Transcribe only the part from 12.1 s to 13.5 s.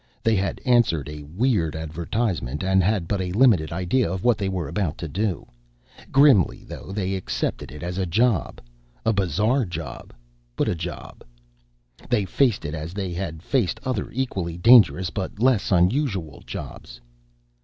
faced it as they had